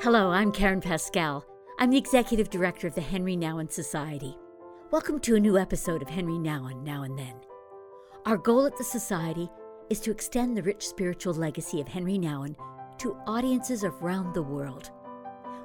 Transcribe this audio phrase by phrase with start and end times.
[0.00, 1.44] Hello, I'm Karen Pascal.
[1.80, 4.38] I'm the Executive Director of the Henri Nouwen Society.
[4.92, 7.34] Welcome to a new episode of Henri Nouwen Now and Then.
[8.24, 9.50] Our goal at the Society
[9.90, 12.54] is to extend the rich spiritual legacy of Henri Nouwen
[12.98, 14.92] to audiences around the world.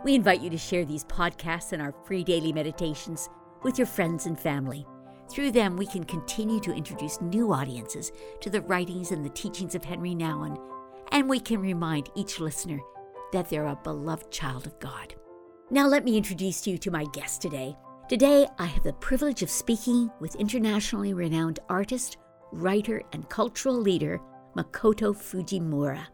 [0.04, 3.30] We invite you to share these podcasts and our free daily meditations
[3.62, 4.88] with your friends and family.
[5.30, 8.12] Through them, we can continue to introduce new audiences
[8.42, 10.60] to the writings and the teachings of Henri Nouwen,
[11.12, 12.80] and we can remind each listener
[13.34, 15.14] that they're a beloved child of God.
[15.70, 17.76] Now, let me introduce you to my guest today.
[18.08, 22.18] Today, I have the privilege of speaking with internationally renowned artist,
[22.52, 24.22] writer, and cultural leader
[24.56, 26.06] Makoto Fujimura.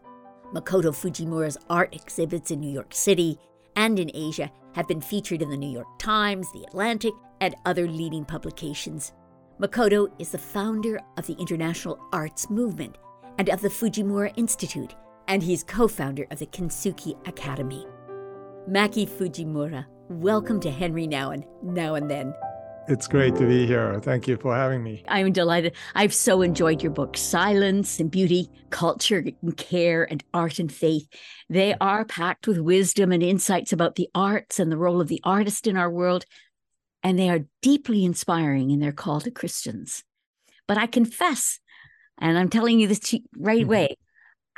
[0.54, 3.38] Makoto Fujimura's art exhibits in New York City
[3.76, 7.86] and in Asia have been featured in the New York Times, The Atlantic, and other
[7.86, 9.12] leading publications.
[9.60, 12.96] Makoto is the founder of the International Arts Movement
[13.38, 14.94] and of the Fujimura Institute,
[15.30, 17.86] and he's co founder of the Kintsugi Academy.
[18.66, 22.34] Mako Fujimura, welcome to Henri Now and Now and Then.
[22.88, 24.00] It's great to be here.
[24.00, 25.04] Thank you for having me.
[25.06, 25.76] I'm delighted.
[25.94, 31.06] I've so enjoyed your book, Silence and Beauty, Culture and Care, and Art and Faith.
[31.48, 35.20] They are packed with wisdom and insights about the arts and the role of the
[35.22, 36.24] artist in our world,
[37.04, 40.02] and they are deeply inspiring in their call to Christians.
[40.66, 41.60] But I confess,
[42.18, 43.99] and I'm telling you this right away, mm-hmm.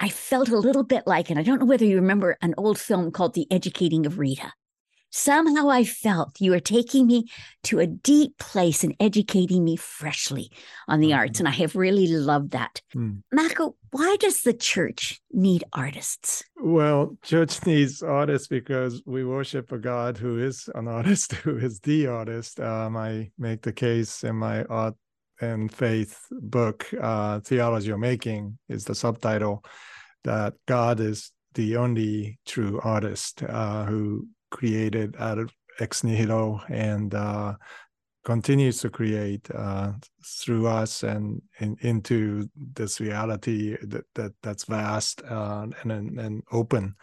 [0.02, 2.76] I felt a little bit like, and I don't know whether you remember an old
[2.76, 4.52] film called The Educating of Rita.
[5.10, 7.30] Somehow I felt you were taking me
[7.64, 10.50] to a deep place and educating me freshly
[10.88, 11.34] on the arts.
[11.38, 11.46] Mm-hmm.
[11.46, 12.80] And I have really loved that.
[12.96, 13.22] Mm.
[13.92, 16.42] Why does the church need artists?
[16.56, 21.78] Well, church needs artists because we worship a God who is an artist, who is
[21.78, 22.58] the artist.
[22.58, 24.96] Um, I make the case in my art
[25.40, 29.64] and faith book, uh, Theology of Making is the subtitle,
[30.24, 37.14] that God is the only true artist uh, who created out of ex nihilo and
[37.14, 37.54] uh,
[38.24, 39.92] continues to create uh,
[40.24, 46.94] through us and, and, into this reality that, that that's vast uh, and and open.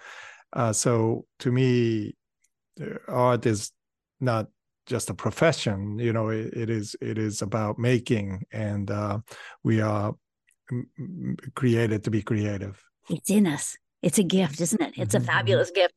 [0.53, 2.15] Uh, so to me,
[3.07, 3.71] art is
[4.19, 4.47] not
[4.85, 5.99] just a profession.
[5.99, 9.19] You know, it, it is it is about making, and uh,
[9.63, 10.15] we are
[11.55, 12.81] created to be creative.
[13.09, 13.77] It's in us.
[14.01, 14.93] It's a gift, isn't it?
[14.95, 15.93] It's a mm-hmm, fabulous gift.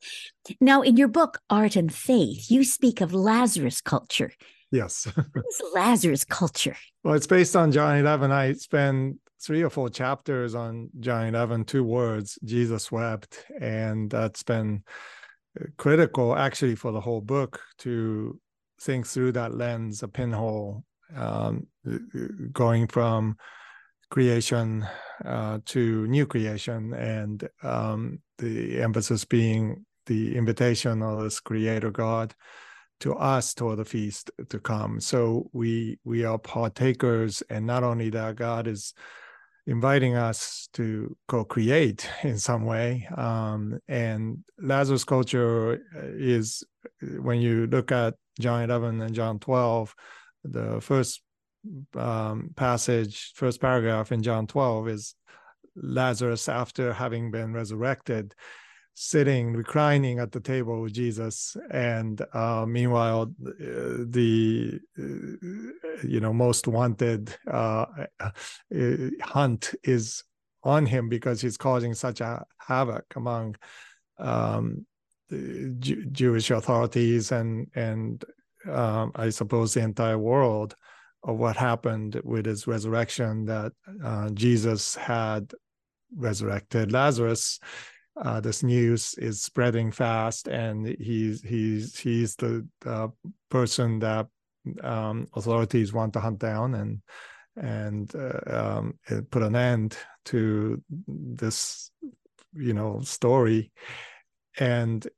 [0.60, 4.32] Now, in your book, Art and Faith, you speak of Lazarus culture.
[4.72, 5.06] Yes.
[5.74, 6.76] Lazarus culture?
[7.04, 8.32] Well, it's based on John 11.
[8.32, 13.44] I spend three or four chapters on John 11, two words, Jesus wept.
[13.60, 14.82] And that's been
[15.60, 18.40] uh, critical actually for the whole book to
[18.80, 20.84] think through that lens, a pinhole,
[21.14, 21.66] um,
[22.52, 23.36] going from
[24.12, 24.86] creation
[25.24, 32.34] uh, to new creation, and um, the emphasis being the invitation of this Creator God
[33.00, 35.00] to us toward the feast to come.
[35.00, 38.92] So we we are partakers, and not only that, God is
[39.66, 43.08] inviting us to co-create in some way.
[43.16, 46.62] Um, and Lazarus culture is
[47.00, 49.94] when you look at John 11 and John 12,
[50.44, 51.22] the first
[51.94, 55.14] um, passage, first paragraph in John 12 is
[55.76, 58.34] Lazarus, after having been resurrected,
[58.94, 61.56] sitting, reclining at the table with Jesus.
[61.70, 67.86] And uh, meanwhile, the uh, you know most wanted uh,
[68.20, 68.30] uh,
[69.22, 70.24] hunt is
[70.64, 73.56] on him because he's causing such a havoc among
[74.18, 74.86] um,
[75.30, 78.22] Jew- Jewish authorities and and
[78.70, 80.76] um, I suppose the entire world
[81.24, 83.72] of what happened with his resurrection that
[84.04, 85.52] uh, Jesus had
[86.16, 87.58] resurrected Lazarus.
[88.16, 93.08] Uh, this news is spreading fast, and he's he's he's the uh,
[93.48, 94.26] person that
[94.82, 97.00] um, authorities want to hunt down and
[97.56, 98.98] and uh, um,
[99.30, 99.96] put an end
[100.26, 101.90] to this
[102.54, 103.72] you know story
[104.58, 105.08] and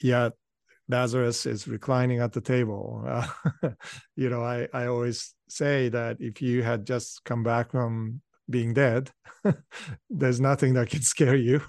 [0.00, 0.32] yet
[0.88, 3.04] Lazarus is reclining at the table.
[3.06, 3.26] Uh,
[4.16, 8.20] you know, I, I always say that if you had just come back from
[8.50, 9.10] being dead,
[10.10, 11.60] there's nothing that can scare you.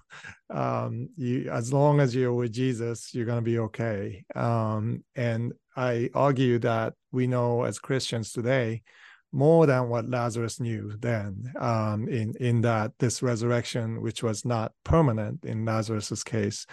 [0.50, 4.26] Um, you as long as you're with Jesus, you're going to be okay.
[4.36, 8.84] Um, and I argue that we know as Christians today
[9.32, 11.52] more than what Lazarus knew then.
[11.60, 16.68] Um, in in that this resurrection, which was not permanent in Lazarus's case,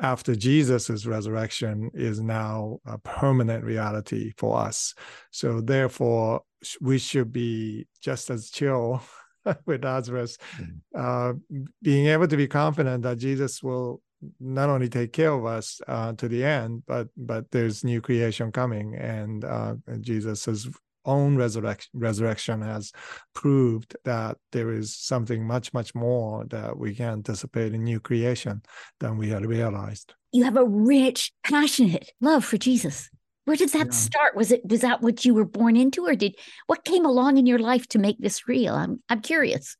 [0.00, 4.94] after Jesus' resurrection is now a permanent reality for us.
[5.30, 6.42] So therefore,
[6.80, 9.02] we should be just as chill
[9.66, 10.80] with Lazarus, mm.
[10.94, 11.34] uh,
[11.82, 14.02] being able to be confident that Jesus will
[14.40, 18.50] not only take care of us uh, to the end, but but there's new creation
[18.50, 20.68] coming, and uh, Jesus'
[21.06, 22.92] own resurrection resurrection has
[23.34, 28.62] proved that there is something much much more that we can anticipate in new creation
[29.00, 30.14] than we had realized.
[30.32, 33.08] You have a rich, passionate love for Jesus.
[33.46, 33.92] Where did that yeah.
[33.92, 34.36] start?
[34.36, 36.34] Was it was that what you were born into, or did
[36.66, 38.74] what came along in your life to make this real?
[38.74, 39.76] I'm I'm curious.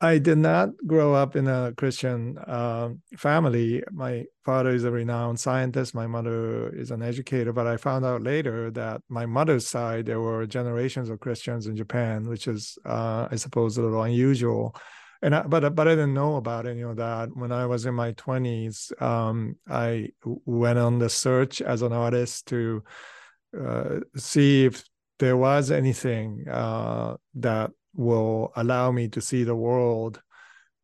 [0.00, 3.82] I did not grow up in a Christian uh, family.
[3.90, 5.94] My father is a renowned scientist.
[5.94, 7.52] My mother is an educator.
[7.52, 11.76] But I found out later that my mother's side, there were generations of Christians in
[11.76, 14.76] Japan, which is, uh, I suppose, a little unusual.
[15.20, 17.30] And I, but but I didn't know about any of that.
[17.34, 20.10] When I was in my twenties, um, I
[20.46, 22.84] went on the search as an artist to
[23.60, 24.84] uh, see if
[25.18, 30.20] there was anything uh, that will allow me to see the world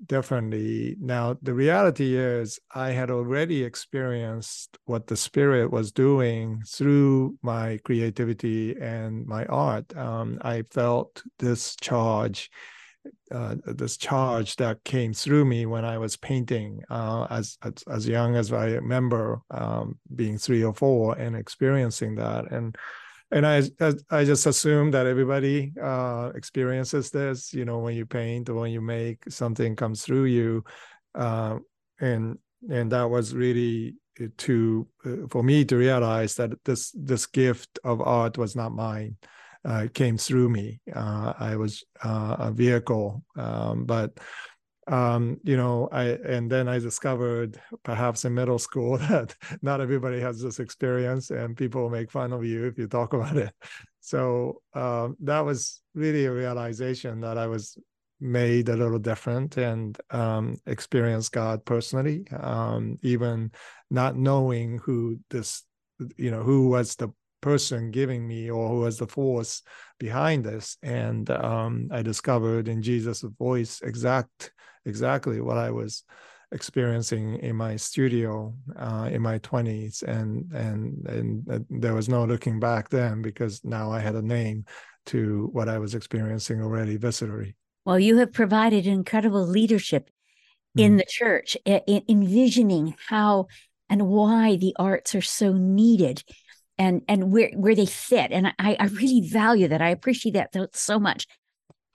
[0.06, 0.96] differently.
[1.00, 7.78] Now, the reality is, I had already experienced what the spirit was doing through my
[7.84, 9.96] creativity and my art.
[9.96, 12.50] Um, I felt this charge.
[13.30, 18.08] Uh, this charge that came through me when I was painting uh, as, as, as
[18.08, 22.74] young as I remember um, being three or four and experiencing that and
[23.34, 23.62] and I
[24.10, 27.52] I just assume that everybody uh, experiences this.
[27.52, 30.62] You know, when you paint or when you make something comes through you,
[31.16, 31.58] uh,
[32.00, 32.38] and
[32.70, 33.96] and that was really
[34.38, 39.16] to uh, for me to realize that this this gift of art was not mine.
[39.68, 40.80] Uh, it came through me.
[40.94, 44.12] Uh, I was uh, a vehicle, um, but
[44.86, 50.20] um, you know, I and then I discovered perhaps in middle school that not everybody
[50.20, 53.52] has this experience, and people make fun of you if you talk about it.
[54.00, 57.78] So um, that was really a realization that I was
[58.20, 63.50] made a little different and um, experienced God personally, um, even
[63.90, 65.62] not knowing who this,
[66.16, 67.08] you know, who was the
[67.40, 69.62] person giving me or who was the force
[69.98, 70.78] behind this.
[70.82, 74.50] And um, I discovered in Jesus' voice exact
[74.86, 76.04] exactly what I was
[76.52, 82.60] experiencing in my studio uh, in my 20s and and and there was no looking
[82.60, 84.64] back then because now I had a name
[85.06, 87.54] to what I was experiencing already viscerally.
[87.84, 90.10] Well, you have provided incredible leadership
[90.76, 90.98] in mm.
[90.98, 93.48] the church, in, envisioning how
[93.90, 96.22] and why the arts are so needed
[96.78, 98.32] and and where where they fit.
[98.32, 99.82] And I, I really value that.
[99.82, 101.26] I appreciate that so much.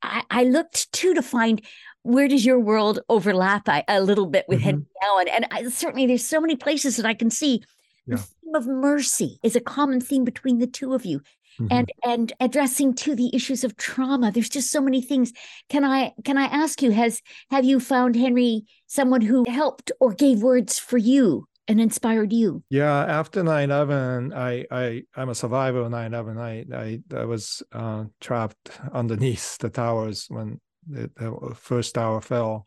[0.01, 1.61] I, I looked too to find
[2.03, 4.69] where does your world overlap a, a little bit with mm-hmm.
[4.69, 5.29] Henri Nouwen?
[5.29, 7.63] And I, certainly there's so many places that I can see
[8.05, 8.15] yeah.
[8.15, 11.21] the theme of mercy is a common theme between the two of you.
[11.59, 11.67] Mm-hmm.
[11.71, 14.31] And and addressing to the issues of trauma.
[14.31, 15.33] There's just so many things.
[15.67, 20.13] Can I can I ask you, has have you found Henri someone who helped or
[20.13, 22.63] gave words for you and inspired you?
[22.69, 26.37] Yeah, after 9/11, I I I'm a survivor of 9/11.
[26.39, 32.65] I I, I was uh, trapped underneath the towers when the, the first fell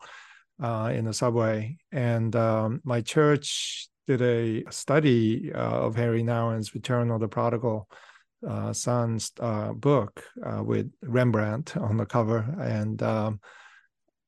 [0.63, 1.77] uh, in the subway.
[1.91, 7.89] And um, my church did a study uh, of Henri Nouwen's Return of the Prodigal
[8.47, 12.55] uh, Son's uh, book uh, with Rembrandt on the cover.
[12.61, 13.41] And um,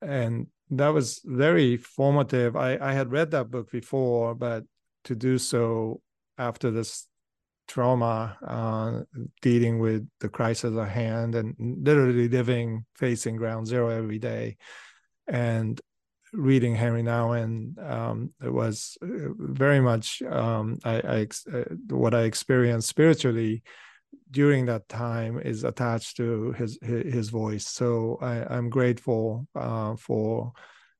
[0.02, 2.56] and that was very formative.
[2.56, 4.64] I, I had read that book before, but
[5.04, 6.00] to do so
[6.38, 7.06] after this
[7.66, 14.18] trauma, uh, dealing with the crisis at hand, and literally living facing ground zero every
[14.18, 14.56] day,
[15.26, 15.80] and
[16.32, 19.06] reading Henri Nouwen, um, it was uh,
[19.38, 23.62] very much um, I, I uh, what I experienced spiritually
[24.30, 27.66] during that time is attached to his his voice.
[27.66, 30.52] So I, am grateful uh, for.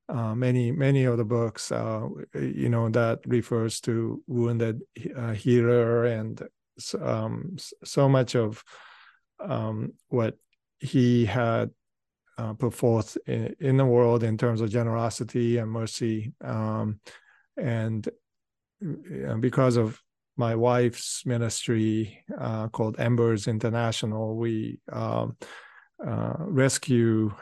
[0.07, 4.83] Uh, many many of the books uh, you know that refers to wounded
[5.17, 6.43] uh, healer and
[7.01, 8.63] um, so much of
[9.41, 10.37] um, what
[10.79, 11.71] he had
[12.39, 16.33] uh, put forth in, in, the world in terms of generosity and mercy.
[16.43, 17.01] Um,
[17.57, 18.09] and,
[18.81, 20.01] and, because of
[20.37, 25.37] my wife's ministry uh, called Embers International, we um,
[26.05, 27.33] uh, rescue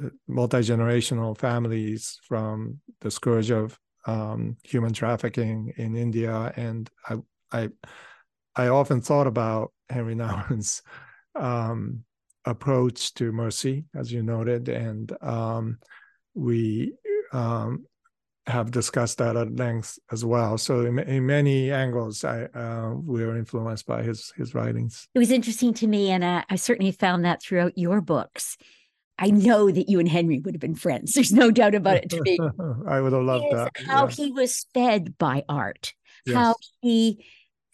[0.00, 6.52] um, multi generational families from the scourge of um, human trafficking in India.
[6.56, 7.16] And I,
[7.52, 7.68] I
[8.56, 10.82] I often thought about Henri Nouwen's
[11.34, 12.04] um,
[12.44, 15.78] approach to mercy, as you noted, and um,
[16.34, 16.94] we
[17.32, 17.86] um,
[18.46, 20.58] have discussed that at length as well.
[20.58, 25.08] So, in, in many angles, I uh, we are influenced by his his writings.
[25.14, 28.56] It was interesting to me, and uh, I certainly found that throughout your books.
[29.18, 31.14] I know that you and Henri would have been friends.
[31.14, 32.38] There's no doubt about it to me.
[32.88, 33.72] I would have loved that.
[33.86, 35.94] How he was fed by art,
[36.26, 36.36] yes.
[36.36, 37.24] how he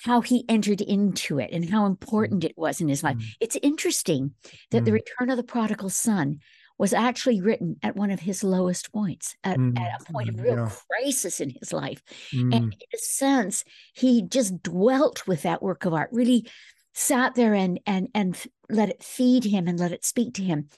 [0.02, 1.88] how he entered into it and how mm.
[1.88, 3.16] important it was in his life.
[3.16, 3.25] Mm.
[3.38, 4.32] It's interesting
[4.70, 4.85] that mm.
[4.87, 6.40] the return of the prodigal son
[6.78, 9.78] was actually written at one of his lowest points, at, mm.
[9.78, 10.70] at a point of real yeah.
[10.90, 12.02] crisis in his life.
[12.32, 12.73] And mm.
[12.73, 16.49] in a sense, he just dwelt with that work of art, really
[16.94, 20.68] sat there and and and let it feed him and let it speak to him.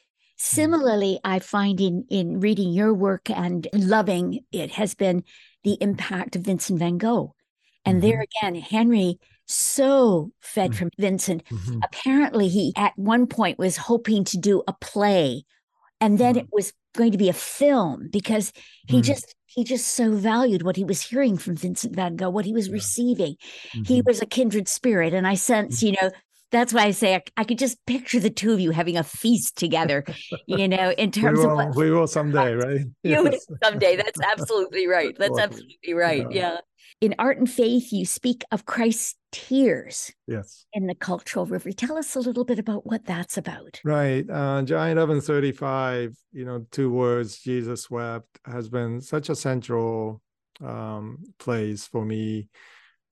[0.42, 0.54] Mm.
[0.54, 5.24] Similarly, I find in in reading your work and loving it has been
[5.64, 7.34] the impact of Vincent van Gogh
[7.84, 8.08] and mm-hmm.
[8.08, 10.78] there again, Henri so fed mm-hmm.
[10.78, 11.44] from Vincent.
[11.46, 11.80] Mm-hmm.
[11.82, 15.44] Apparently, he at one point was hoping to do a play,
[16.00, 16.56] and then it mm-hmm.
[16.56, 18.52] was going to be a film because
[18.86, 19.02] he mm-hmm.
[19.02, 22.52] just he just so valued what he was hearing from Vincent van Gogh, what he
[22.52, 22.74] was yeah.
[22.74, 23.36] receiving.
[23.72, 24.00] He mm-hmm.
[24.06, 26.10] was a kindred spirit, and I sense, you know,
[26.52, 29.02] that's why I say I, I, could just picture the two of you having a
[29.02, 30.04] feast together,
[30.46, 32.80] you know, in terms will, of what we will someday, right?
[33.02, 33.46] You yes.
[33.64, 33.96] someday.
[33.96, 35.16] That's absolutely right.
[35.18, 36.26] That's absolutely right.
[36.30, 36.52] Yeah.
[36.52, 36.58] yeah
[37.02, 40.12] in Art and Faith, you speak of Christ's tears.
[40.28, 40.66] Yes.
[40.72, 41.72] In the cultural river.
[41.72, 43.80] Tell us a little bit about what that's about.
[43.84, 44.24] Right.
[44.30, 50.22] Uh, John 11:35, you know, two words, Jesus wept, has been such a central
[50.64, 52.48] um, place for me,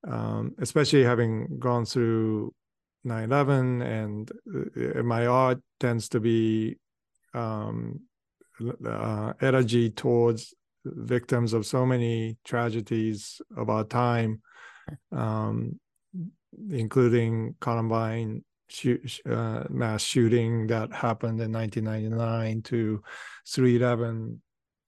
[0.06, 2.54] um, especially having gone through
[3.04, 6.76] 9 11 and uh, my art tends to be
[7.34, 8.00] um,
[8.86, 10.54] uh, energy towards
[10.84, 14.40] victims of so many tragedies of our time,
[15.12, 15.78] um,
[16.70, 23.02] including Columbine shoot, uh, mass shooting that happened in 1999 to
[23.46, 24.40] 311,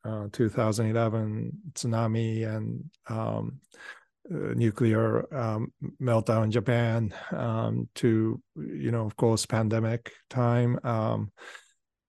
[0.05, 9.05] uh, 2011 tsunami and um, uh, nuclear um, meltdown in Japan um, to, you know,
[9.05, 11.31] of course, pandemic time um,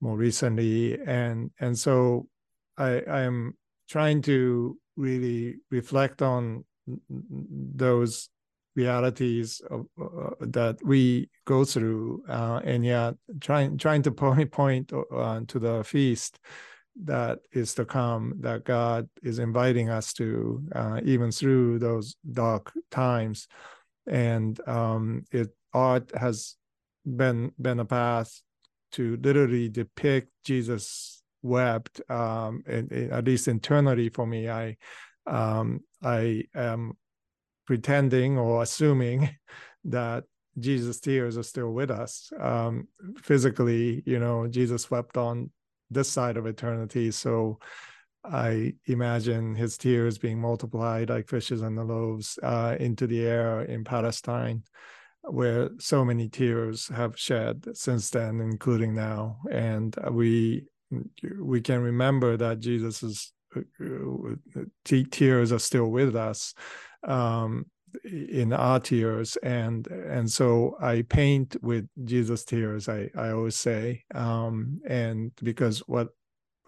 [0.02, 1.00] more recently.
[1.00, 2.28] And, and so
[2.78, 3.58] I, I am
[3.90, 6.66] trying to really reflect on
[7.10, 8.30] those
[8.76, 14.92] realities of, uh, that we go through uh, and yet trying trying to point point
[14.94, 16.40] uh, to the feast
[17.02, 22.72] that is to come that god is inviting us to uh, even through those dark
[22.92, 23.48] times.
[24.06, 26.56] And um, it art has
[27.06, 28.42] been been a path
[28.94, 34.50] to literally depict jesus wept um, and, at least internally for me.
[34.50, 34.78] I
[35.26, 36.94] um, i am
[37.66, 39.30] pretending or assuming
[39.86, 40.26] that
[40.60, 42.32] jesus tears are still with us.
[42.40, 42.88] Um,
[43.22, 45.50] physically you know jesus wept on
[45.94, 47.12] this side of eternity.
[47.12, 47.60] So
[48.26, 53.64] i imagine his tears being multiplied like fishes and the loaves uh, into the air
[53.64, 54.64] in palestine
[55.24, 59.38] where so many tears have shed since then including now.
[59.52, 60.66] And we
[61.40, 66.54] we can remember that Jesus' uh, uh, tears are still with us.
[67.08, 67.66] Um,
[68.04, 72.90] in our tears, and and so I paint with Jesus' tears.
[72.90, 76.10] I I always say, um, and because what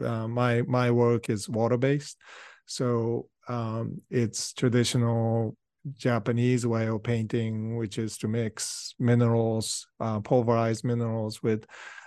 [0.03, 2.17] uh, my my work is water based,
[2.65, 5.55] so um, it's traditional
[5.97, 11.65] Japanese way of painting, which is to mix minerals, uh, pulverized minerals with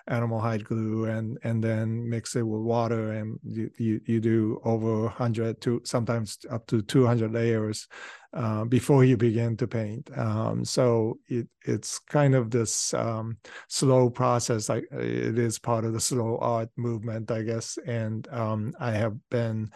[0.09, 4.61] animal hide glue and and then mix it with water and you you, you do
[4.65, 7.87] over 100 to sometimes up to 200 layers
[8.35, 10.11] uh, before you begin to paint.
[10.17, 15.93] Um, so it it's kind of this um, slow process like it is part of
[15.93, 17.79] the slow art movement i guess.
[17.87, 19.71] And um, i have been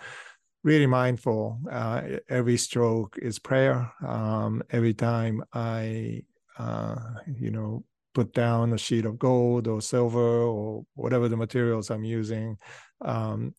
[0.64, 3.90] really mindful uh, every stroke is prayer.
[4.06, 6.22] Um, every time i
[6.58, 6.96] uh,
[7.38, 12.04] you know put down a sheet of gold or silver or whatever the materials I'm
[12.04, 12.58] using,
[13.00, 13.54] um,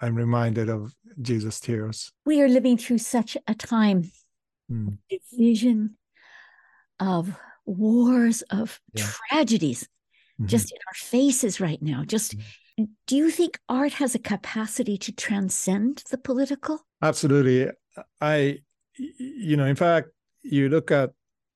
[0.00, 2.10] I'm reminded of Jesus' tears.
[2.24, 4.10] We are living through such a time
[4.70, 4.98] mm.
[5.08, 5.96] division
[6.98, 7.34] of
[7.66, 9.06] wars, of yeah.
[9.28, 10.46] tragedies, mm-hmm.
[10.46, 12.04] just in our faces right now.
[12.04, 12.84] Just mm-hmm.
[13.06, 16.80] do you think art has a capacity to transcend the political?
[17.02, 17.70] Absolutely.
[18.20, 18.58] I,
[18.96, 20.08] you know, in fact,
[20.42, 21.10] you look at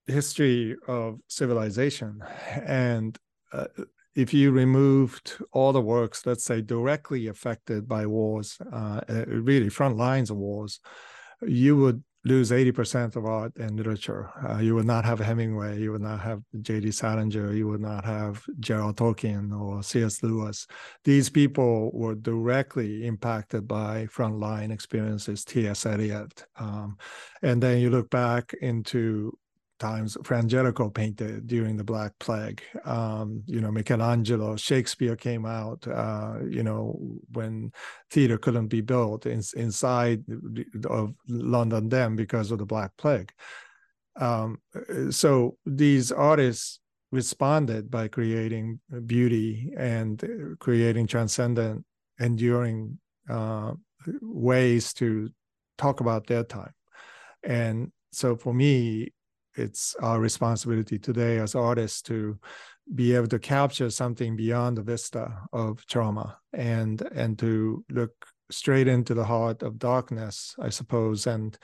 [0.06, 2.22] history of civilization
[2.66, 3.16] and
[3.52, 3.66] uh,
[4.14, 9.70] if you removed all the works let's say directly affected by wars uh, uh really
[9.70, 10.80] front lines of wars
[11.40, 14.30] you would lose 80% of art and literature.
[14.48, 16.90] Uh, you would not have Hemingway, you would not have J.D.
[16.90, 18.92] Salinger, you would not have J.R.R.
[18.94, 20.22] Tolkien or C.S.
[20.22, 20.66] Lewis.
[21.04, 25.84] These people were directly impacted by frontline experiences, T.S.
[25.84, 26.46] Eliot.
[26.58, 26.96] Um,
[27.42, 29.36] and then you look back into
[29.78, 32.62] times Fra Angelico painted during the Black Plague.
[32.84, 35.86] Um, you know, Michelangelo, Shakespeare came out.
[35.86, 36.98] Uh, you know,
[37.32, 37.72] when
[38.10, 40.24] theater couldn't be built in, inside
[40.88, 43.32] of London then because of the Black Plague.
[44.20, 44.58] Um,
[45.10, 51.84] so these artists responded by creating beauty and creating transcendent,
[52.18, 53.72] enduring uh,
[54.20, 55.30] ways to
[55.78, 56.72] talk about their time.
[57.42, 59.12] And so for me,
[59.56, 62.38] it's our responsibility today as artists to
[62.94, 68.12] be able to capture something beyond the vista of trauma and and to look
[68.50, 71.58] straight into the heart of darkness i suppose and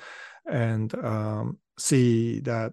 [0.51, 2.73] and um, see that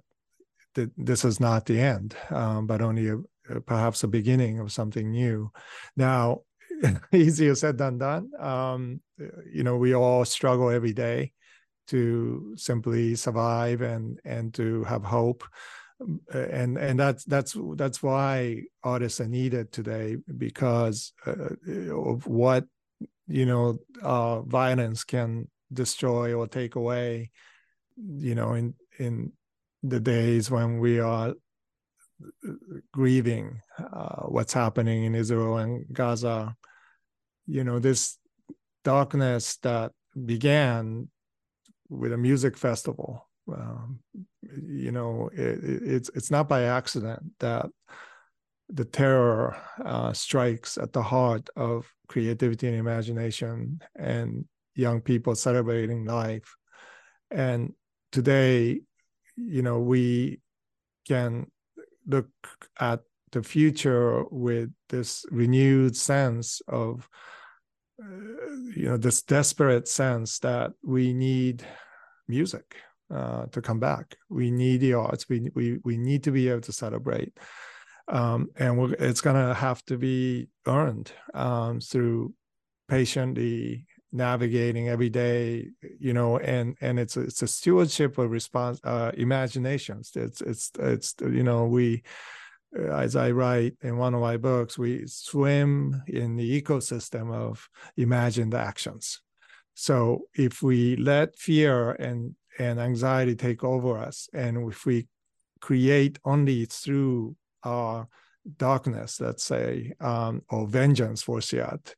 [0.75, 3.17] th- this is not the end um, but only a,
[3.61, 5.51] perhaps a beginning of something new.
[5.95, 6.41] Now
[7.13, 8.31] easier said than done.
[8.39, 9.01] Um,
[9.51, 11.33] you know we all struggle every day
[11.87, 15.43] to simply survive and and to have hope.
[16.31, 21.55] And and that's that's that's why artists are needed today because uh,
[21.91, 22.65] of what
[23.27, 27.31] you know uh, violence can destroy or take away
[27.97, 29.31] you know in in
[29.83, 31.33] the days when we are
[32.91, 36.55] grieving uh, what's happening in Israel and Gaza.
[37.45, 38.17] You know this
[38.83, 39.91] darkness that
[40.25, 41.09] began
[41.89, 43.27] with a music festival.
[43.51, 43.99] Um,
[44.41, 47.67] you know, it, it's it's not by accident that
[48.69, 56.05] the terror uh, strikes at the heart of creativity and imagination and young people celebrating
[56.05, 56.55] life.
[57.31, 57.73] And
[58.11, 58.81] today,
[59.37, 60.41] you know, we
[61.07, 61.47] can
[62.05, 62.29] look
[62.79, 63.01] at
[63.31, 67.07] the future with this renewed sense of
[67.99, 71.65] you know this desperate sense that we need
[72.27, 72.75] music
[73.13, 74.15] uh, to come back.
[74.29, 75.27] We need the arts.
[75.29, 77.37] We we we need to be able to celebrate,
[78.07, 82.33] um, and it's to have to be earned um, through
[82.87, 85.69] patiently navigating every day.
[85.99, 90.11] You know, and and it's a, it's a stewardship of response uh, imaginations.
[90.15, 92.03] It's it's it's you know we
[92.75, 98.53] as I write in one of my books, we swim in the ecosystem of imagined
[98.53, 99.21] actions.
[99.73, 105.07] So if we let fear and, and anxiety take over us, and if we
[105.61, 108.07] create only through our
[108.57, 111.93] darkness, let's say, um, or vengeance for Siat,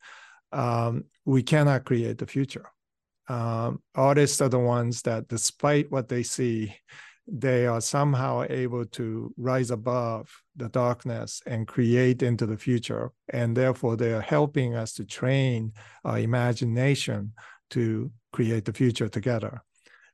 [0.52, 2.70] um, we cannot create the future.
[3.28, 6.76] Um, artists are the ones that, despite what they see,
[7.28, 10.30] they are somehow able to rise above
[10.60, 13.12] the darkness and create into the future.
[13.30, 15.74] And therefore, they are helping us to train
[16.06, 17.34] our imagination
[17.72, 19.64] to create the future together.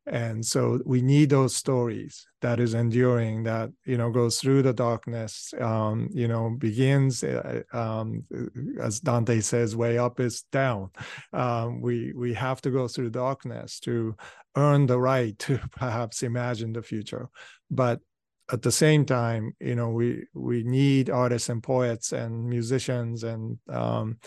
[0.08, 4.74] And so we need those stories that is enduring that you know goes through the
[4.74, 8.24] darkness um, you know begins uh, um,
[8.80, 10.92] as dante says way up is down.
[11.34, 14.16] Um, we we have to go through darkness to
[14.56, 17.30] earn the right to perhaps imagine the future.
[17.72, 18.00] But
[18.52, 23.58] at the same time you know we we need artists and poets and musicians and
[23.70, 24.18] um,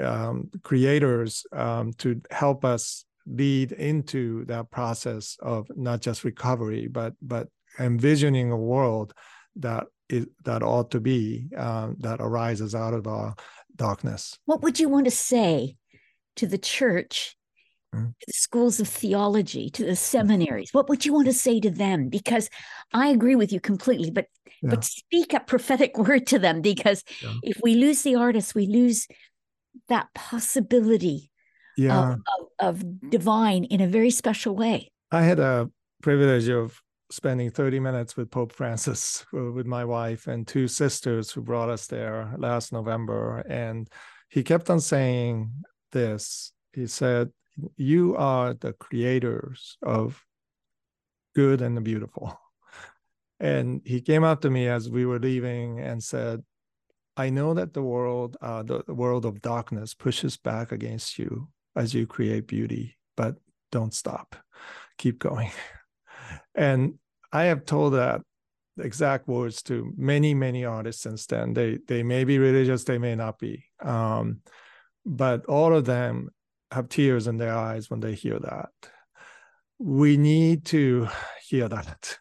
[0.00, 7.14] um, creators um, to help us lead into that process of not just recovery, but
[7.22, 7.48] but
[7.78, 9.14] envisioning a world
[9.56, 13.34] that is that ought to be um, that arises out of our
[13.76, 14.38] darkness.
[14.44, 15.76] What would you want to say
[16.36, 17.36] to the church,
[17.94, 20.72] the schools of theology, to the seminaries?
[20.72, 22.08] What would you want to say to them?
[22.08, 22.50] Because
[22.92, 24.26] I agree with you completely, but
[24.62, 24.70] yeah.
[24.70, 27.34] but speak a prophetic word to them because yeah.
[27.42, 29.06] if we lose the artists, we lose
[29.88, 31.30] that possibility
[31.76, 32.12] yeah.
[32.12, 32.20] of,
[32.60, 34.90] of, of divine in a very special way.
[35.10, 35.70] I had a
[36.02, 36.80] privilege of
[37.10, 41.68] spending 30 minutes with Pope Francis uh, with my wife and two sisters who brought
[41.68, 43.38] us there last November.
[43.48, 43.88] And
[44.28, 45.52] he kept on saying
[45.92, 47.30] this he said,
[47.76, 50.22] You are the creators of
[51.34, 52.38] good and the beautiful.
[53.40, 56.44] And he came up to me as we were leaving and said,
[57.16, 61.92] I know that the world, uh, the world of darkness pushes back against you as
[61.92, 63.34] you create beauty, but
[63.72, 64.36] don't stop,
[64.98, 65.50] keep going.
[66.54, 66.94] And
[67.32, 68.22] I have told that
[68.78, 71.52] exact words to many, many artists since then.
[71.52, 74.40] They they may be religious, they may not be, um,
[75.04, 76.30] but all of them
[76.74, 78.70] have tears in their eyes when they hear that.
[79.78, 81.08] We need to
[81.46, 82.18] hear that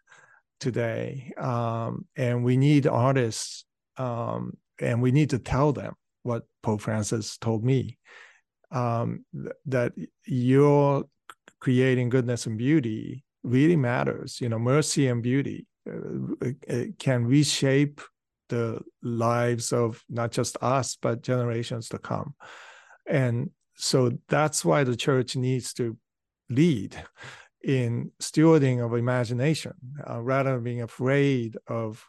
[0.60, 3.66] today, um, and we need artists
[3.98, 7.98] um, and we need to tell them what Pope Francis told me
[8.72, 9.94] um, th- that
[10.26, 11.04] you're
[11.60, 14.42] creating goodness and beauty really matters.
[14.42, 18.02] You know, mercy and beauty uh, can reshape
[18.50, 22.36] the lives of not just us but generations to come
[23.08, 25.98] and so that's why the church needs to
[26.50, 26.96] lead
[27.64, 29.74] in stewarding of imagination
[30.10, 32.06] uh, rather than being afraid of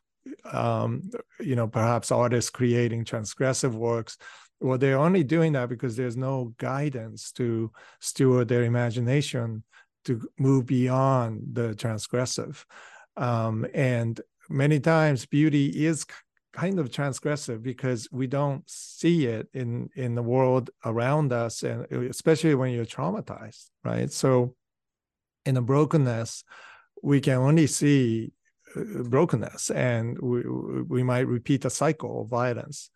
[0.52, 4.16] um, you know perhaps artists creating transgressive works.
[4.60, 9.62] Well they're only doing that because there's no guidance to steward their imagination
[10.06, 12.64] to move beyond the transgressive.
[13.16, 16.04] Um, and many times beauty is
[16.54, 21.84] kind of transgressive because we don't see it in in the world around us and
[21.92, 24.10] especially when you're traumatized right?
[24.10, 24.54] So
[25.44, 26.44] in a brokenness
[27.02, 28.32] we can only see
[28.76, 30.42] uh, brokenness and we,
[30.88, 32.90] we might repeat a cycle of violence.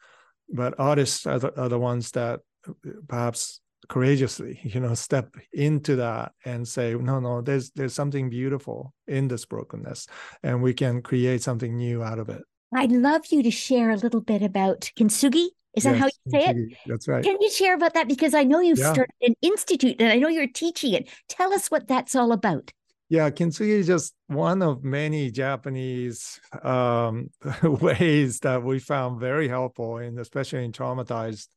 [0.49, 2.73] But artists are the, are the ones that uh,
[3.07, 8.93] perhaps courageously you know step into that and say no no there's there's something beautiful
[9.07, 10.09] in this brokenness
[10.43, 12.43] and we can create something new out of it
[12.77, 15.49] i'd love you to share a little bit about kintsugi.
[15.75, 16.73] Is that yes, how you say kintsugi.
[16.73, 17.23] it that's right.
[17.23, 18.09] Can you share about that?
[18.09, 18.93] Because i know you yeah.
[18.93, 21.09] started an institute and i know you're teaching it.
[21.29, 22.73] Tell us what that's all about.
[23.11, 27.31] Yeah, kintsugi is just one of many Japanese um,
[27.63, 31.49] ways that we found very helpful, and especially in traumatized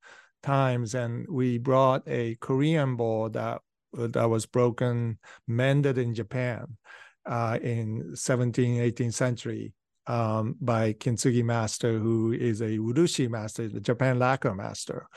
[0.44, 0.96] times.
[0.96, 3.62] And we brought a Korean bowl that
[3.94, 6.78] that was broken, mended in Japan
[7.26, 9.74] uh, in 17th, 18th century
[10.08, 15.08] um, by kintsugi master, who is a urushi master, the Japan lacquer master,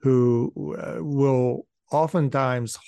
[0.00, 2.78] who uh, will oftentimes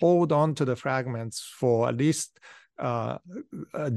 [0.00, 2.38] hold on to the fragments for at least
[2.80, 3.18] uh,
[3.74, 3.90] uh,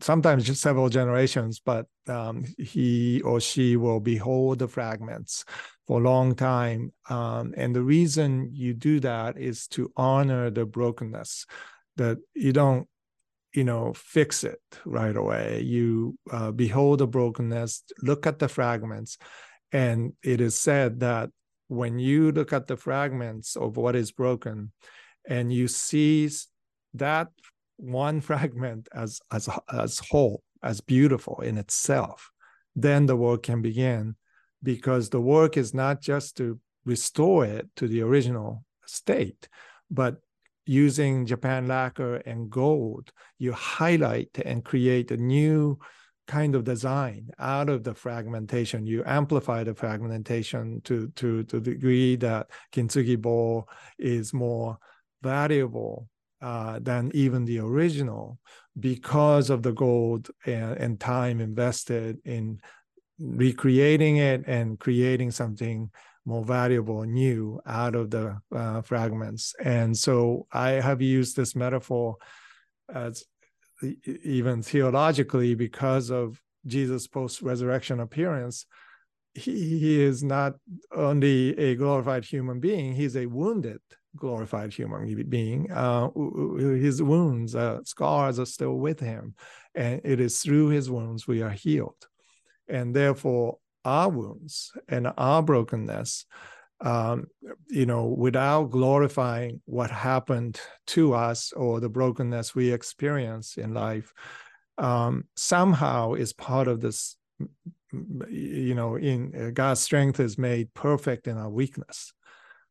[0.00, 5.44] sometimes just several generations, but um, he or she will behold the fragments
[5.88, 6.92] for a long time.
[7.10, 11.46] Um, and the reason you do that is to honor the brokenness,
[11.96, 12.86] that you don't,
[13.54, 15.62] you know, fix it right away.
[15.62, 19.18] You uh, behold the brokenness, look at the fragments.
[19.72, 21.30] And it is said that
[21.68, 24.72] when you look at the fragments of what is broken
[25.26, 26.28] and you see
[26.94, 27.28] that
[27.76, 32.30] one fragment as as as whole as beautiful in itself
[32.76, 34.14] then the work can begin
[34.62, 39.48] because the work is not just to restore it to the original state
[39.90, 40.16] but
[40.66, 45.78] using japan lacquer and gold you highlight and create a new
[46.28, 48.86] kind of design out of the fragmentation.
[48.86, 54.78] You amplify the fragmentation to to, to the degree that kintsugi bowl is more
[55.22, 56.08] valuable
[56.40, 58.38] uh, than even the original
[58.78, 62.58] because of the gold and, and, time invested in
[63.20, 65.90] recreating it and creating something
[66.24, 69.54] more valuable new out of the uh, fragments.
[69.62, 72.16] And so I have used this metaphor
[72.92, 73.24] as
[74.04, 78.66] even theologically, because of Jesus' post resurrection appearance,
[79.34, 80.54] he, he is not
[80.94, 83.80] only a glorified human being, he's a wounded
[84.16, 85.70] glorified human being.
[85.72, 86.10] Uh,
[86.58, 89.34] his wounds, uh, scars are still with him.
[89.74, 92.06] And it is through his wounds we are healed.
[92.68, 96.26] And therefore, our wounds and our brokenness
[96.82, 97.28] um,
[97.68, 104.12] you know, without glorifying what happened to us or the brokenness we experience in life,
[104.78, 107.16] um, somehow is part of this.
[107.92, 112.14] You know, in uh, God's strength is made perfect in our weakness.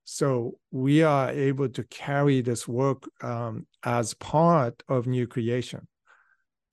[0.04, 5.88] So we are able to carry this work um, as part of new creation,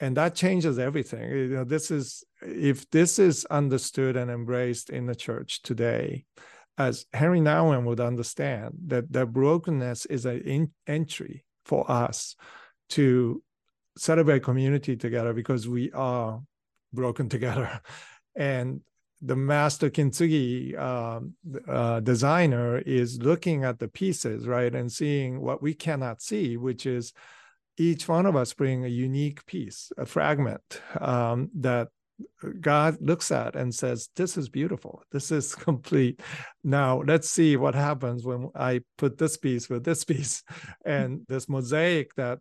[0.00, 1.30] and that changes everything.
[1.30, 6.24] You know, this is if this is understood and embraced in the church today
[6.76, 12.36] as Henri Nouwen would understand, that the brokenness is an in- entry for us
[12.90, 13.42] to
[13.96, 16.40] celebrate community together because we are
[16.92, 17.80] broken together.
[18.36, 18.82] And
[19.20, 21.34] the master kintsugi um,
[21.66, 26.86] uh, designer is looking at the pieces, right, and seeing what we cannot see, which
[26.86, 27.12] is
[27.76, 31.88] each one of us bring a unique piece, a fragment um, that
[32.60, 35.02] God looks at and says, This is beautiful.
[35.12, 36.20] This is complete.
[36.64, 40.42] Now let's see what happens when I put this piece with this piece.
[40.84, 42.38] And this mosaic that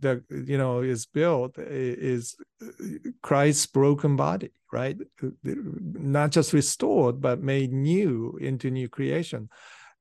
[0.00, 2.66] that you know is built is uh,
[3.22, 4.96] Christ's broken body, right?
[5.42, 9.48] Not just restored, but made new into new creation.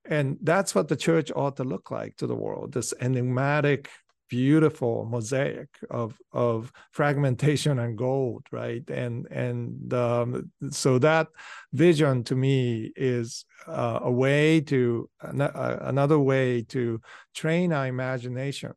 [0.09, 3.89] And that's what the church ought to look like to the world, this enigmatic
[4.29, 8.87] beautiful mosaic of of fragmentation and gold right?
[8.89, 11.27] And and um, so that
[11.73, 17.01] vision to me is uh, a way to uh, another way to
[17.33, 18.73] train our imagination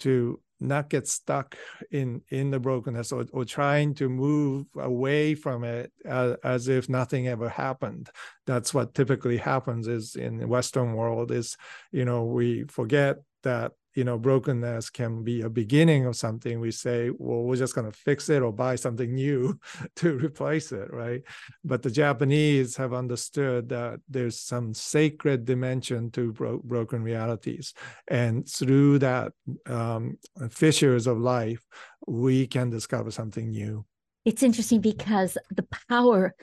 [0.00, 1.56] to not get stuck
[1.90, 6.88] in in the brokenness or, or trying to move away from it as, as if
[6.88, 8.08] nothing ever happened.
[8.46, 11.56] That's what typically happens is in the western world is
[11.92, 16.70] you know we forget that you know brokenness can be a beginning of something we
[16.70, 19.58] say well we're just going to fix it or buy something new
[19.96, 21.22] to replace it right?
[21.64, 27.74] But the japanese have understood that there's some sacred dimension to bro- broken realities.
[28.08, 29.32] And through that
[29.66, 30.18] um,
[30.50, 31.64] fissures of life
[32.06, 33.84] we can discover something new.
[34.24, 36.34] It's interesting because the power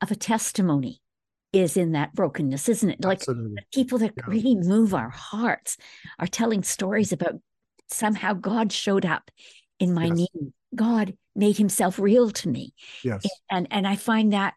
[0.00, 1.00] of a testimony
[1.52, 3.04] is in that brokenness, isn't it?
[3.04, 3.22] Like
[3.72, 4.24] people that yeah.
[4.26, 5.76] really move our hearts
[6.18, 7.34] are telling stories about
[7.88, 9.30] somehow God showed up
[9.78, 10.16] in my yes.
[10.16, 10.52] need.
[10.74, 12.72] God made himself real to me.
[13.02, 13.26] Yes.
[13.50, 14.54] And and I find that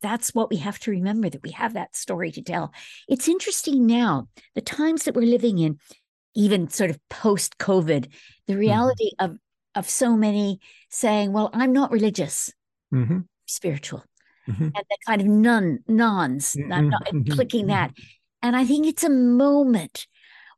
[0.00, 2.72] that's what we have to remember that we have that story to tell.
[3.08, 5.78] It's interesting now, the times that we're living in,
[6.34, 8.12] even sort of post COVID,
[8.46, 8.60] the mm-hmm.
[8.60, 9.32] reality mm-hmm.
[9.32, 9.38] of
[9.74, 12.52] of so many saying, "Well, I'm not religious,
[12.92, 13.20] mm-hmm.
[13.46, 14.04] spiritual."
[14.48, 14.64] Mm-hmm.
[14.64, 16.68] and the kind of nun nuns mm-hmm.
[16.68, 17.32] not, not mm-hmm.
[17.32, 18.02] clicking that mm-hmm.
[18.42, 20.08] and i think it's a moment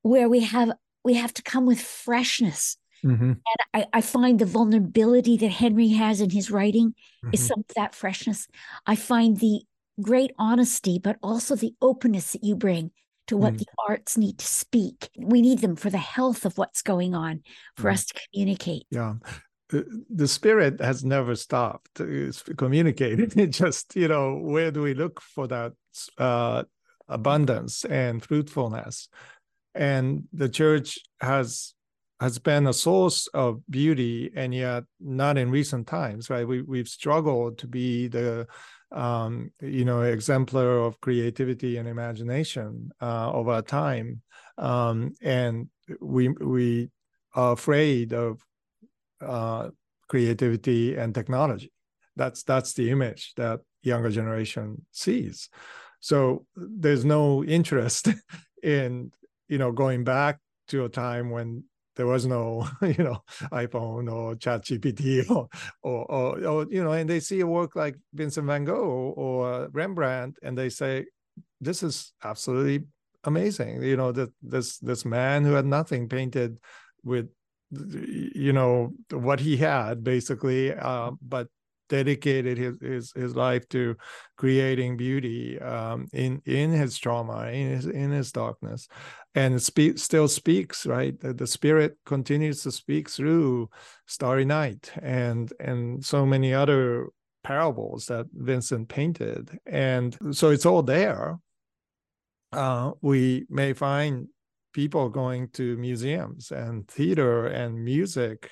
[0.00, 0.72] where we have
[1.04, 3.32] we have to come with freshness mm-hmm.
[3.32, 3.38] and
[3.74, 6.94] I, I, find the vulnerability that Henri has in his writing
[7.30, 7.46] is mm-hmm.
[7.46, 8.48] some of that freshness
[8.86, 9.62] i find the
[10.00, 12.90] great honesty but also the openness that you bring
[13.26, 16.82] to what the arts need to speak we need them for the health of what's
[16.82, 17.42] going on
[17.76, 19.14] for us to communicate yeah
[19.70, 22.00] the spirit has never stopped
[22.56, 23.30] communicating.
[23.36, 25.72] It just, you know, where do we look for that
[26.18, 26.64] uh,
[27.08, 29.08] abundance and fruitfulness?
[29.74, 31.74] And the church has
[32.20, 36.46] has been a source of beauty, and yet not in recent times, right?
[36.46, 38.46] We we've struggled to be the
[38.92, 44.22] um, you know exemplar of creativity and imagination uh, of our time,
[44.58, 45.68] um, and
[46.00, 46.90] we we
[47.34, 48.40] are afraid of
[49.26, 49.70] uh,
[50.08, 51.72] creativity and technology.
[52.16, 55.48] That's that's the image that younger generation sees.
[56.00, 58.08] So there's no interest
[58.62, 59.10] in
[59.48, 61.64] you know going back to a time when
[61.96, 65.48] there was no you know iphone or chat gpt or,
[65.82, 69.68] or, or, or, you know and they see a work like vincent van gogh or
[69.72, 71.04] rembrandt and they say
[71.60, 72.84] this is absolutely
[73.24, 76.58] amazing you know that this this man who had nothing painted
[77.02, 77.28] with
[77.70, 81.48] you know what he had basically uh, but
[81.88, 83.94] dedicated his, his his life to
[84.36, 88.88] creating beauty um, in in his trauma in his in his darkness.
[89.34, 91.18] And spe- still speaks right?
[91.18, 93.68] The, the, spirit continues to speak through
[94.06, 97.08] starry night and and so many other
[97.42, 99.58] parables that vincent painted.
[99.66, 101.38] And so it's all there.
[102.52, 104.28] Uh, we may find
[104.74, 108.50] people going to museums and theater and music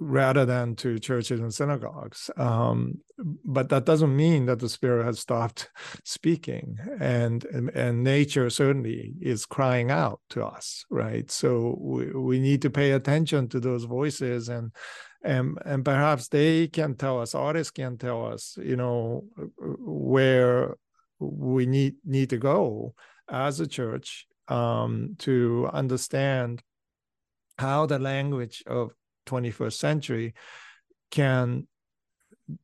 [0.00, 2.30] rather than to churches and synagogues.
[2.36, 3.00] Um,
[3.44, 5.70] but that doesn't mean that the spirit has stopped
[6.04, 11.30] speaking, and, and, and nature certainly is crying out to us, right?
[11.30, 14.72] So we, we need to pay attention to those voices, and
[15.22, 19.24] and and perhaps they can tell us, artists can tell us, you know,
[19.56, 20.76] where
[21.18, 22.94] we need need to go
[23.30, 26.62] as a church um, to understand
[27.58, 28.92] how the language of
[29.26, 30.34] 21st century
[31.10, 31.66] can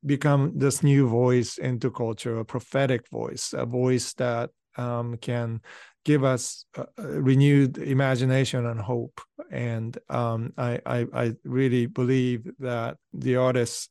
[0.05, 5.61] become this new voice into culture, a prophetic voice, a voice that um, can
[6.05, 6.65] give us
[6.99, 9.21] renewed imagination and hope.
[9.51, 13.89] And um, I, I, I really believe that the artists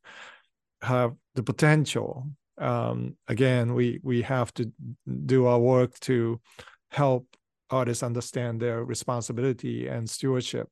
[0.81, 2.27] have the potential.
[2.57, 4.71] Um, again, we we have to
[5.25, 6.39] do our work to
[6.91, 7.25] help
[7.69, 10.67] artists understand their responsibility and stewardship.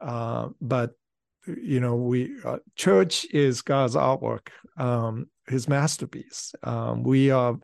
[0.00, 0.92] Uh, but
[1.46, 6.54] you know, we uh, church is God's artwork, um, His masterpiece.
[6.62, 7.56] Um, we are,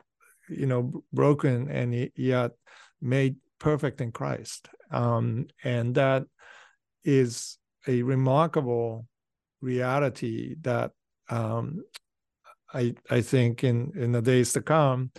[0.49, 2.51] you know, broken and yet
[3.01, 6.25] made perfect in Christ, um, and that
[7.03, 7.57] is
[7.87, 9.07] a remarkable
[9.61, 10.91] reality that
[11.29, 11.83] um,
[12.73, 15.11] I I think in in the days to come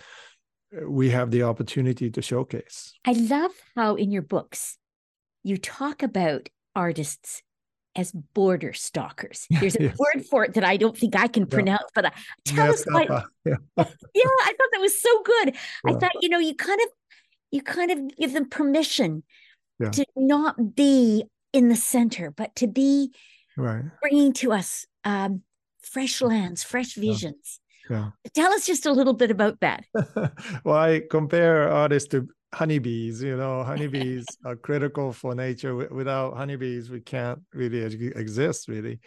[0.81, 2.93] we have the opportunity to showcase.
[3.05, 4.77] I love how in your books
[5.43, 7.43] you talk about artists
[7.95, 9.45] as border stalkers.
[9.59, 9.97] There's a yes.
[9.97, 12.01] word for it that I don't think I can pronounce, yeah.
[12.01, 12.11] but uh,
[12.45, 13.07] tell us what.
[13.45, 13.55] Yeah.
[13.77, 15.55] yeah, I thought that was so good.
[15.85, 15.91] Yeah.
[15.91, 16.87] I thought you know you kind of
[17.51, 19.23] you kind of give them permission
[19.91, 23.11] to not be in the center, but to be
[23.57, 23.83] right.
[24.01, 25.41] bringing to us um,
[25.81, 27.59] fresh lands, fresh visions.
[27.89, 28.09] Yeah.
[28.33, 29.83] Tell us just a little bit about that.
[30.63, 35.75] well, I compare artists to honeybees you know honeybees are critical for nature.
[35.75, 38.99] Without honeybees we can't really exist really.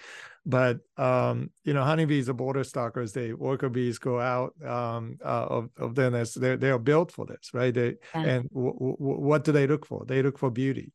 [0.44, 3.12] But um, you know honeybees are border stalkers.
[3.12, 6.40] They worker bees go out um, uh, of, of their nest.
[6.40, 7.72] They're, they're built for this right?
[7.72, 8.22] They yeah.
[8.22, 10.04] and w- w- what do they look for?
[10.04, 10.92] They look for beauty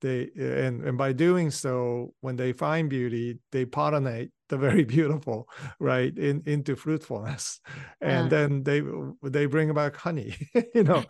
[0.00, 5.48] they and, and by doing so when they find beauty they pollinate the very beautiful
[5.78, 7.60] right in into fruitfulness.
[8.00, 8.30] And uh.
[8.30, 8.82] then they
[9.22, 10.34] they bring back honey
[10.74, 11.04] you know?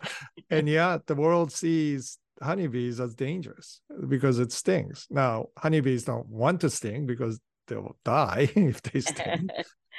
[0.49, 5.07] And yet the world sees honeybees as dangerous because it stings.
[5.09, 9.49] Now honeybees don't want to sting because they'll die if they sting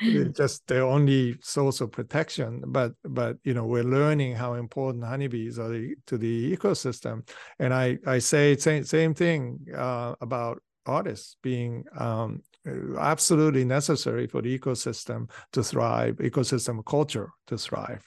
[0.00, 5.58] just the only source of protection but but you know we're learning how important honeybees
[5.58, 5.72] are
[6.06, 7.28] to the ecosystem.
[7.58, 12.42] And i i say same, same thing uh, about artists being um,
[12.98, 18.06] absolutely necessary for the ecosystem to thrive ecosystem culture to thrive.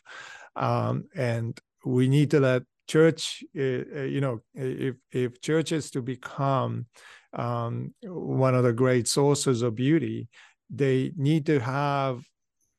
[0.56, 6.02] Um, and we need to let church uh, you know if if church is to
[6.02, 6.86] become
[7.34, 10.28] um, one of the great sources of beauty
[10.70, 12.24] they need to have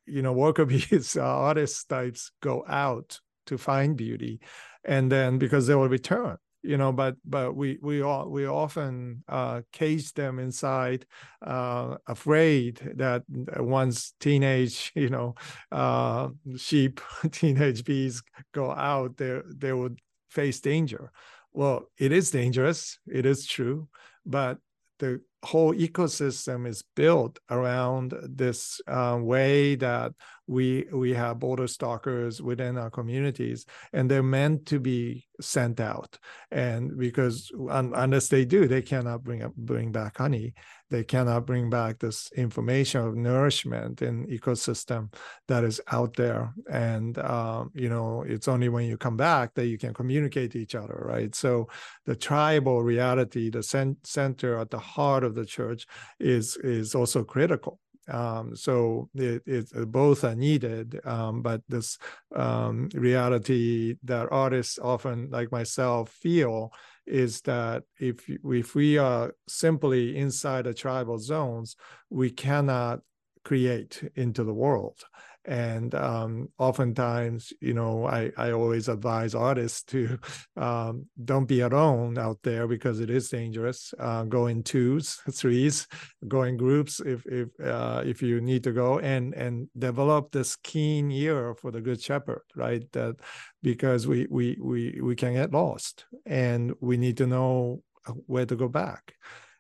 [0.06, 4.40] you know worker bees uh, artist types go out to find beauty.
[4.84, 9.22] And then because they will return you know but but we we all we often
[9.28, 11.06] uh, cage them inside
[11.42, 13.22] uh, afraid that
[13.58, 15.34] once teenage you know
[15.70, 18.22] uh, sheep teenage bees
[18.52, 21.12] go out they they would face danger.
[21.52, 22.98] Well it is dangerous.
[23.06, 23.88] It is true.
[24.26, 24.58] But
[24.98, 30.12] the whole ecosystem is built around this uh, way that
[30.46, 36.18] we we have border stalkers within our communities and they're meant to be sent out.
[36.50, 40.54] And because un, unless they do they cannot bring up bring back honey.
[40.88, 45.12] They cannot bring back this information of nourishment in ecosystem
[45.48, 46.54] that is out there.
[46.70, 50.60] And um, you know it's only when you come back that you can communicate to
[50.60, 51.34] each other right?
[51.34, 51.68] So
[52.04, 55.86] the tribal reality the center at the heart of the church
[56.18, 57.80] is is also critical.
[58.08, 61.98] Um, so it, it, uh, both are needed, um, but this
[62.36, 66.70] um, reality that artists often, like myself, feel
[67.04, 71.76] is that if if we are simply inside the tribal zones,
[72.10, 73.00] we cannot
[73.44, 74.98] create into the world
[75.46, 80.18] and um, oftentimes you know I, I always advise artists to
[80.56, 85.86] um, don't be alone out there because it is dangerous uh, go in twos threes
[86.26, 90.56] go in groups if if uh, if you need to go and and develop this
[90.56, 92.90] keen ear for the good shepherd right?
[92.92, 93.16] That
[93.62, 97.82] because we we we we can get lost and we need to know
[98.26, 99.14] where to go back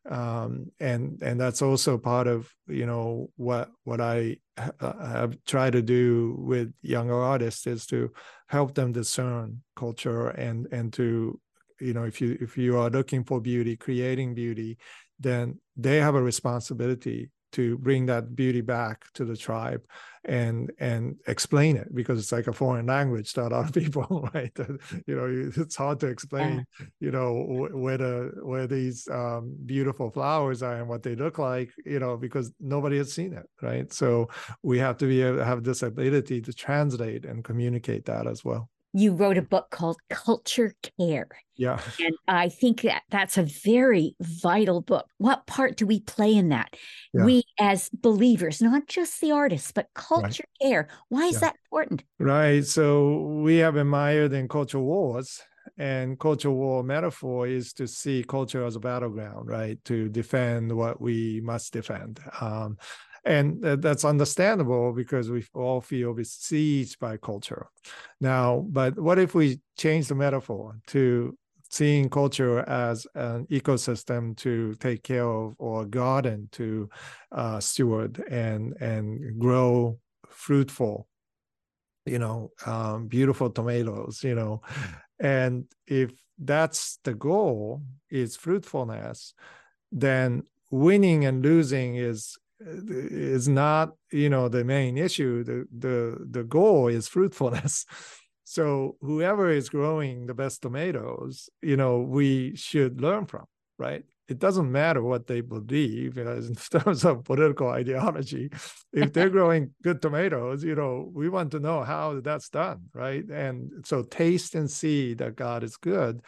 [0.08, 5.72] um, and and that's also part of you know what what I uh, have tried
[5.72, 8.12] to do with younger artists is to
[8.48, 11.40] help them discern culture and and to
[11.80, 14.78] you know if you if you are looking for beauty creating beauty
[15.18, 19.82] then they have a responsibility to bring that beauty back to the tribe
[20.24, 24.28] and and explain it because it's like a foreign language to a lot of people
[24.34, 24.52] right?
[25.06, 26.66] You know it's hard to explain
[27.00, 31.70] you know where the where these um, beautiful flowers are and what they look like
[31.84, 33.92] you know because nobody has seen it right?
[33.92, 34.28] So
[34.62, 38.44] we have to be able to have this ability to translate and communicate that as
[38.44, 41.28] well you wrote a book called Culture Care.
[41.56, 41.80] Yeah.
[42.00, 45.06] And I think that that's a very vital book.
[45.18, 46.76] What part do we play in that?
[47.12, 47.24] Yeah.
[47.24, 50.70] We as believers, not just the artists, but culture right.
[50.70, 50.88] care.
[51.10, 51.40] Why is yeah.
[51.40, 52.04] that important?
[52.18, 52.64] Right.
[52.64, 55.42] So we have admired in culture wars
[55.78, 61.00] and culture war metaphor is to see culture as a battleground right to defend what
[61.00, 62.76] we must defend um,
[63.26, 67.66] and that's understandable because we all feel besieged by culture.
[68.20, 71.36] Now but what if we change the metaphor to
[71.70, 76.88] seeing culture as an ecosystem to take care of or a garden to
[77.32, 81.08] uh, steward and and grow fruitful
[82.04, 84.62] you know um, beautiful tomatoes you know?
[85.18, 89.34] And if that's the goal is fruitfulness
[89.90, 95.44] then winning and losing is is not you know the main issue.
[95.44, 97.86] The the the goal is fruitfulness.
[98.48, 103.44] So whoever is growing the best tomatoes you know we should learn from
[103.76, 104.04] right?
[104.28, 108.50] It doesn't matter what they believe you know, in terms of political ideology.
[108.92, 113.24] If they're growing good tomatoes you know we want to know how that's done right?
[113.28, 116.22] And so taste and see that god is good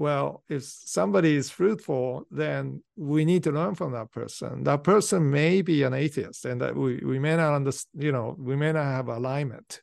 [0.00, 4.64] well, if somebody is fruitful, then we need to learn from that person.
[4.64, 8.34] That person may be an atheist, and that we, we may not understand, you know,
[8.38, 9.82] we may not have alignment,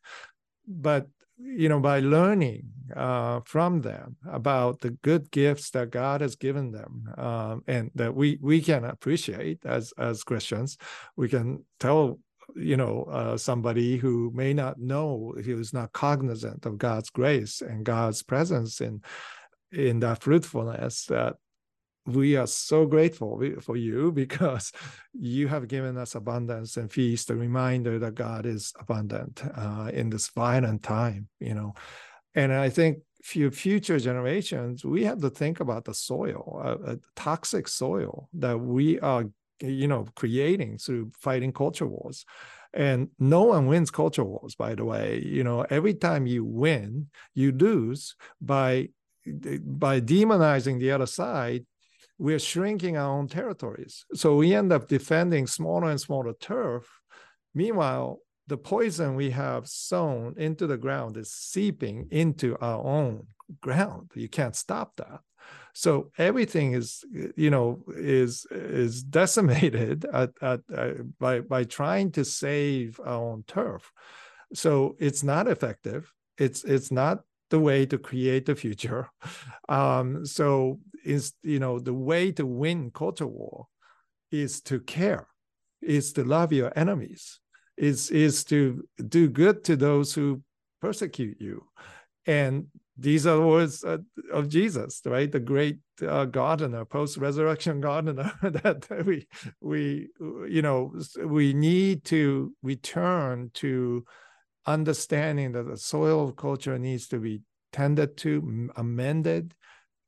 [0.67, 1.05] but
[1.39, 2.63] you know by learning
[2.95, 8.15] uh, from them about the good gifts that god has given them um, and that
[8.15, 10.79] we we can appreciate as as christians
[11.15, 12.19] we can tell
[12.55, 17.85] you know uh, somebody who may not know who's not cognizant of god's grace and
[17.85, 18.99] god's presence in
[19.71, 21.35] in that fruitfulness that
[22.05, 24.71] we are so grateful for you because
[25.13, 30.09] you have given us abundance and feast a reminder that god is abundant uh, in
[30.09, 31.73] this violent time you know.
[32.35, 36.97] And i think for future generations we have to think about the soil a, a
[37.15, 39.25] toxic soil that we are
[39.61, 42.25] you know creating through fighting culture wars.
[42.73, 45.61] And no one wins culture wars by the way you know.
[45.69, 48.89] Every time you win you lose by
[49.63, 51.65] by demonizing the other side
[52.19, 54.05] we're shrinking our own territories.
[54.13, 56.87] So we end up defending smaller and smaller turf.
[57.53, 63.27] Meanwhile, the poison we have sown into the ground is seeping into our own
[63.61, 64.11] ground.
[64.15, 65.19] You can't stop that.
[65.73, 67.03] So everything is,
[67.35, 73.43] you know, is is decimated at, at, uh, by by trying to save our own
[73.45, 73.91] turf.
[74.53, 76.11] So it's not effective.
[76.37, 79.09] It's it's not the way to create the future.
[79.69, 83.67] Um, so is you know the way to win culture war
[84.31, 85.27] is to care,
[85.81, 87.41] is to love your enemies,
[87.75, 90.41] is is to do good to those who
[90.81, 91.65] persecute you,
[92.25, 92.67] and
[92.97, 95.31] these are the words of Jesus, right?
[95.31, 98.31] The great uh, gardener, post-resurrection gardener.
[98.41, 99.27] that we
[99.61, 100.09] we
[100.47, 100.93] you know
[101.23, 104.03] we need to return to
[104.67, 107.41] understanding that the soil of culture needs to be
[107.71, 109.53] tended to, amended,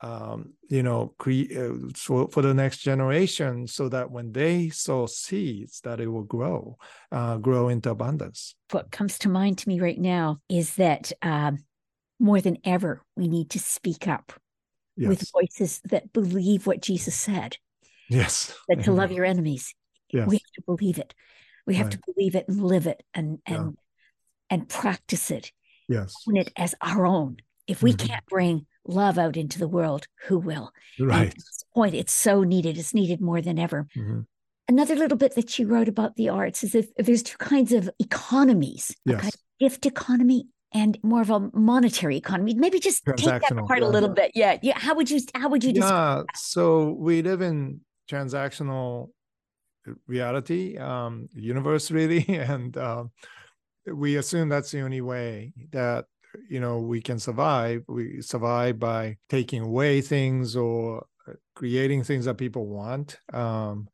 [0.01, 5.05] um, you know, cre- uh, for, for the next generation, so that when they sow
[5.05, 6.77] seeds, that it will grow,
[7.11, 8.55] uh, grow into abundance.
[8.71, 11.59] What comes to mind to me right now is that um,
[12.19, 14.33] more than ever, we need to speak up
[14.95, 15.09] yes.
[15.09, 17.57] with voices that believe what Jesus said.
[18.09, 19.75] Yes, that to love your enemies.
[20.11, 20.27] Yes.
[20.27, 21.13] we have to believe it.
[21.67, 21.91] We have right.
[21.91, 23.77] to believe it and live it and and
[24.49, 25.51] and practice it.
[25.87, 26.13] Yes.
[26.27, 27.37] Own it as our own.
[27.67, 28.07] If we mm-hmm.
[28.07, 30.71] can't bring love out into the world, who will?
[30.99, 31.33] Right.
[31.73, 32.77] point, it's so needed.
[32.77, 33.87] It's needed more than ever.
[33.95, 34.21] Mm-hmm.
[34.67, 37.89] Another little bit that she wrote about the arts is that there's two kinds of
[37.99, 39.21] economies: yes.
[39.21, 42.53] kind of gift economy and more of a monetary economy.
[42.53, 43.87] Maybe just take that apart yeah.
[43.87, 44.31] a little bit.
[44.35, 44.77] Yeah, yeah.
[44.77, 45.21] How would you?
[45.33, 45.73] How would you?
[45.75, 46.23] Yeah.
[46.35, 49.09] So we live in transactional
[50.05, 52.75] reality, um, universe, really, and.
[52.77, 53.05] Uh,
[53.93, 56.05] we assume that's the only way that
[56.49, 57.83] you know we can survive.
[57.87, 63.87] We survive by taking away things or uh, creating things that people want um,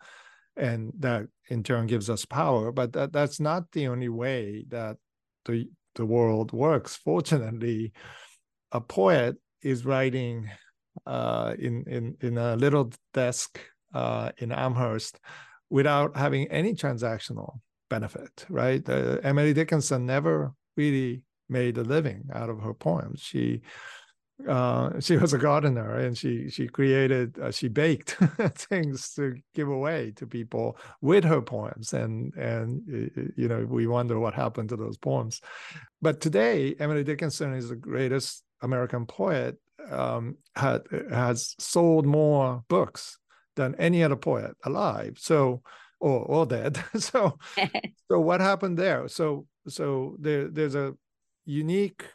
[0.58, 2.72] and that in turn gives us power.
[2.72, 4.98] But that, that's not the only way that
[5.46, 6.96] the the world works.
[7.04, 7.93] Fortunately
[8.72, 10.50] a poet is writing
[11.06, 13.60] uh, in in in a little desk
[13.93, 15.20] uh, in Amherst
[15.70, 17.60] without having any transactional
[17.90, 18.88] benefit right?
[18.88, 23.22] Uh, Emily Dickinson never really made a living out of her poems.
[23.22, 23.62] She
[24.50, 28.18] uh, she was a gardener and she she created uh, she baked
[28.56, 31.94] things to give away to people with her poems.
[31.94, 32.82] And and
[33.38, 35.40] you know we wonder what happened to those poems.
[36.02, 39.58] But today emily dickinson is the greatest american poet
[39.90, 40.82] um, had
[41.12, 43.18] has sold more books
[43.56, 45.18] than any other poet alive.
[45.18, 45.62] So
[46.06, 47.38] or or dead so
[48.10, 50.93] so what happened there so so there there's a
[51.45, 52.06] unique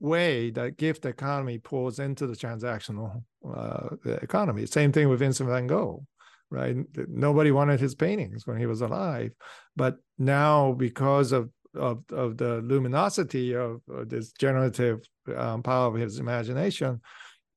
[0.00, 3.22] way that gift economy pulls into the transactional
[3.56, 4.66] uh, economy.
[4.66, 6.04] Same thing with Vincent van Gogh,
[6.50, 6.76] right?
[7.08, 9.32] Nobody wanted his paintings when he was alive,
[9.76, 15.00] but now because of of, of the luminosity of, of this generative
[15.34, 17.00] um, power of his imagination,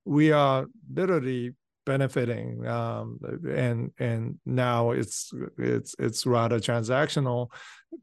[0.05, 1.53] we are literally
[1.85, 3.19] benefiting um,
[3.49, 7.51] and and now it's it's it's rather transactional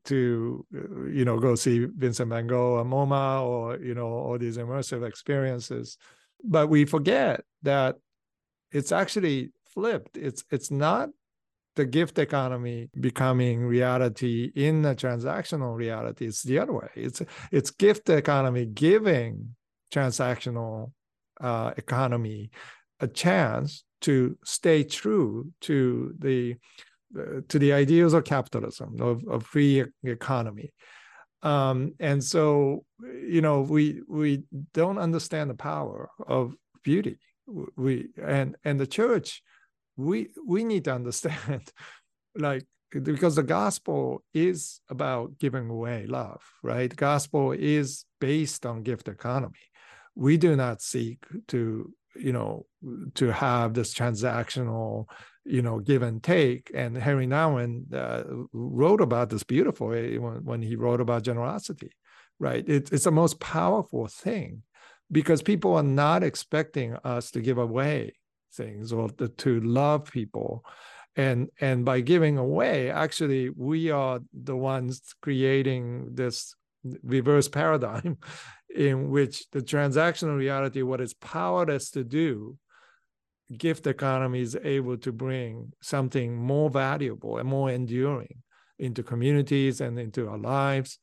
[0.05, 0.65] to
[1.13, 5.07] you know go see Vincent van Gogh or MoMA or you know all these immersive
[5.07, 5.99] experiences.
[6.45, 7.97] But we forget that
[8.71, 10.17] it's actually flipped.
[10.17, 11.11] It's it's not
[11.75, 16.27] the gift economy becoming reality in the transactional reality.
[16.27, 16.89] It's the other way.
[16.95, 19.55] It's it's gift economy giving
[19.93, 20.93] transactional
[21.41, 22.51] uh, economy
[23.03, 26.57] a chance to stay true to the
[27.19, 30.73] uh, to the ideals of capitalism of, of free economy
[31.43, 32.85] um, and so
[33.27, 37.19] you know we we don't understand the power of beauty
[37.77, 39.43] we and and the church
[39.97, 41.71] we we need to understand
[42.35, 42.65] like
[43.01, 46.95] because the gospel is about giving away love, right?
[46.95, 49.59] Gospel is based on gift economy.
[50.15, 52.67] We do not seek to, you know,
[53.15, 55.07] to have this transactional,
[55.45, 56.71] you know, give and take.
[56.75, 61.93] And Henri Nouwen uh, wrote about this beautifully when, when he wrote about generosity,
[62.39, 62.67] right?
[62.69, 64.63] It, it's the most powerful thing
[65.11, 68.15] because people are not expecting us to give away
[68.55, 70.65] things or to, to love people
[71.17, 76.55] and and by giving away actually we are the ones creating this
[77.03, 78.19] reverse paradigm
[78.75, 82.57] in which the transactional reality what is powerless to do
[83.57, 88.43] gift economy is able to bring something more valuable and more enduring
[88.79, 90.99] into communities and into our lives.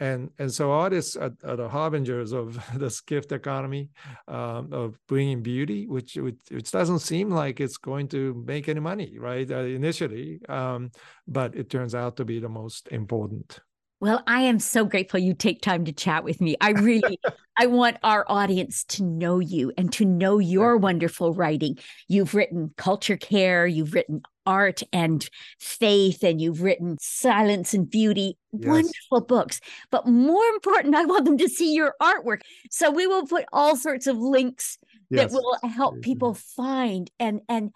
[0.00, 3.90] And and so artists are, are the harbingers of this gift economy
[4.26, 8.80] um, of bringing beauty which, which, which doesn't seem like it's going to make any
[8.80, 10.90] money right uh, initially um,
[11.28, 13.60] but it turns out to be the most important
[14.02, 16.56] well, I am so grateful you take time to chat with me.
[16.60, 17.20] I really
[17.56, 21.78] I want our audience to know you and to know your wonderful writing.
[22.08, 25.30] You've written Culture Care, you've written art and
[25.60, 28.66] faith and you've written silence and beauty yes.
[28.66, 29.60] wonderful books
[29.92, 33.76] but more important i want them to see your artwork so we will put all
[33.76, 34.78] sorts of links
[35.10, 35.30] yes.
[35.30, 36.00] that will help mm-hmm.
[36.00, 37.70] people find and and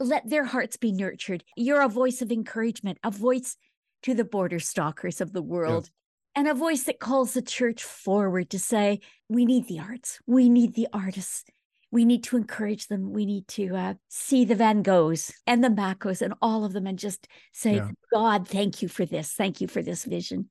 [0.00, 3.56] let their hearts be nurtured you're a voice of encouragement a voice
[4.02, 5.90] to the border stalkers of the world yes.
[6.36, 10.48] and a voice that calls the church forward to say we need the arts we
[10.48, 11.44] need the artists
[11.92, 13.12] we need to encourage them.
[13.12, 16.86] We need to uh, see the Van Goghs and the Makos and all of them
[16.86, 17.90] and just say, yeah.
[18.12, 19.32] God, thank you for this.
[19.32, 20.48] Thank you for this vision.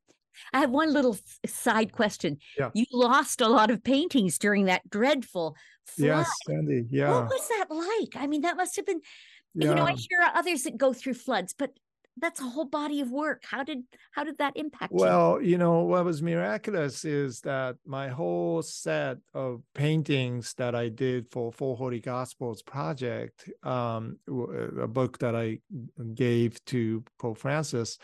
[0.53, 2.37] I have one little side question.
[2.57, 2.69] Yeah.
[2.73, 6.05] You lost a lot of paintings during that dreadful flood.
[6.05, 6.85] Yes, Sandy.
[6.89, 7.11] Yeah.
[7.11, 8.23] What was that like?
[8.23, 9.01] I mean, that must have been,
[9.55, 9.69] yeah.
[9.69, 11.71] you know, I hear others that go through floods, but
[12.17, 13.79] that's a whole body of work how did
[14.11, 14.99] how did that impact you?
[14.99, 15.51] well you?
[15.51, 21.27] you know what was miraculous is that my whole set of paintings that i did
[21.31, 25.57] for four holy gospels project um, a book that i
[26.13, 27.97] gave to pope francis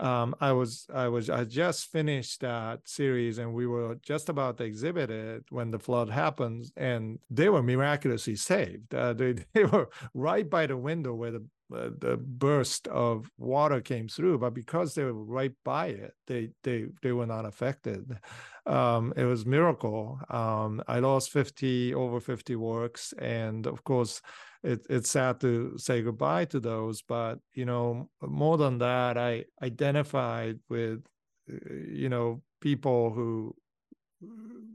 [0.00, 4.56] um, I was I was I just finished that series and we were just about
[4.58, 8.94] to exhibit it when the flood happened and they were miraculously saved.
[8.94, 11.44] Uh, they they were right by the window where the
[11.74, 16.50] uh, the burst of water came through, but because they were right by it, they
[16.62, 18.18] they they were not affected.
[18.66, 20.20] Um, it was miracle.
[20.28, 24.20] Um, I lost fifty over fifty works, and of course,
[24.62, 27.02] it, it's sad to say goodbye to those.
[27.02, 31.04] But you know, more than that, I identified with
[31.46, 33.54] you know people who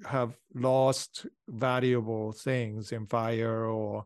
[0.05, 4.05] have lost valuable things in fire or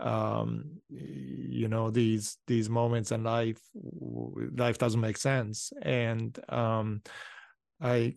[0.00, 3.60] um you know these these moments in life
[4.56, 5.72] life doesn't make sense.
[5.82, 7.02] And um
[7.82, 8.14] i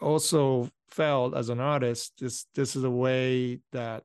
[0.00, 4.02] also felt as an artist this this is a way that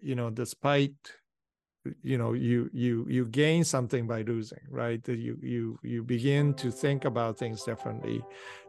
[0.00, 0.94] you know despite
[2.02, 5.06] you know you you you gain something by losing right?
[5.08, 8.22] You you you begin to think about things differently.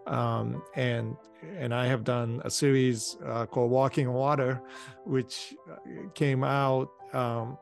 [0.08, 1.16] Um, and
[1.58, 4.62] and i have done a series uh, called walking water
[5.06, 5.76] which uh,
[6.14, 7.58] came out um,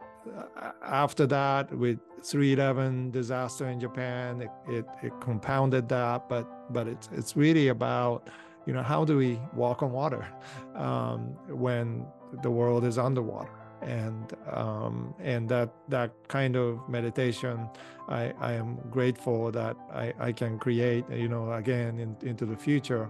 [0.84, 4.42] after that with 311 disaster in japan.
[4.42, 8.30] It, it, it compounded that but but it's it's really about
[8.66, 10.28] you know how do we walk on water
[10.76, 12.06] um, when
[12.42, 17.68] the world is underwater and um, and that that kind of meditation
[18.08, 22.56] I, I am grateful that I, I can create you know again in, into the
[22.58, 23.10] future.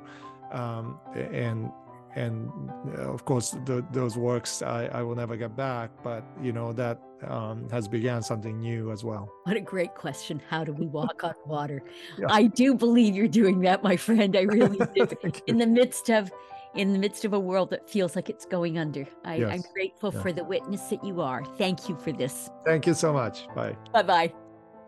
[0.52, 1.72] Um, and
[2.16, 2.52] and
[2.98, 6.74] uh, of course the, those works I, I will never get back but you know
[6.74, 9.32] that um, has began something new as well.
[9.44, 10.42] What a great question.
[10.50, 11.84] How do we walk on water?
[12.18, 12.28] Yeah.
[12.30, 14.36] i do believe you're doing that my friend.
[14.36, 15.08] I really do.
[15.48, 16.32] In the midst of
[16.76, 19.06] in the midst of a world that feels like it's going under.
[19.26, 20.22] I, am grateful yeah.
[20.22, 21.44] for the witness that you are.
[21.58, 22.50] Thank you for this.
[22.66, 23.48] Thank you so much.
[23.56, 23.76] Bye.
[23.92, 24.34] Bye bye.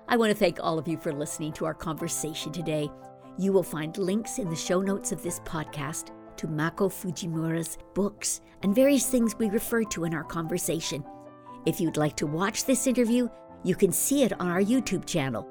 [0.07, 2.89] I want to thank all of you for listening to our conversation today.
[3.37, 8.41] You will find links in the show notes of this podcast to Mako Fujimura's books
[8.61, 11.03] and various things we referred to in our conversation.
[11.65, 13.29] If you'd like to watch this interview,
[13.63, 15.47] you can see it on our YouTube channel.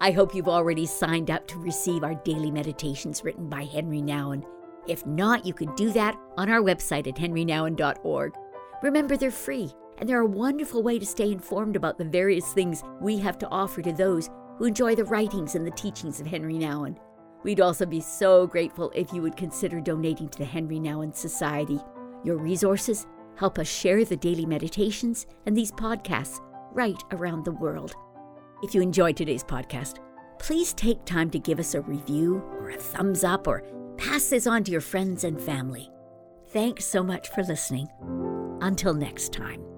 [0.00, 4.44] I hope you've already signed up to receive our daily meditations written by Henri Nouwen
[4.88, 8.32] if not, you can do that on our website at henrinouwen.org.
[8.82, 12.82] Remember, they're free, and they're a wonderful way to stay informed about the various things
[13.00, 16.54] we have to offer to those who enjoy the writings and the teachings of Henri
[16.54, 16.96] Nouwen.
[17.42, 21.78] We'd also be so grateful if you would consider donating to the Henri Nouwen Society.
[22.24, 23.06] Your resources
[23.36, 26.40] help us share the daily meditations and these podcasts
[26.72, 27.94] right around the world.
[28.62, 29.98] If you enjoyed today's podcast,
[30.38, 33.62] please take time to give us a review or a thumbs up or
[34.00, 35.90] pass this on to your friends and family.
[36.48, 37.88] Thanks so much for listening.
[38.60, 39.69] Until next time.